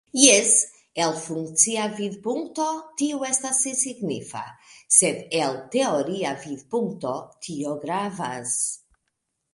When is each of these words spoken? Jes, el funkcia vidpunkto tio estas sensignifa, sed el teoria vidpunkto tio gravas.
Jes, 0.19 0.51
el 1.01 1.11
funkcia 1.25 1.83
vidpunkto 1.99 2.65
tio 3.01 3.19
estas 3.27 3.61
sensignifa, 3.67 4.43
sed 4.97 5.37
el 5.43 5.61
teoria 5.77 6.33
vidpunkto 6.47 7.15
tio 7.49 7.77
gravas. 7.87 8.57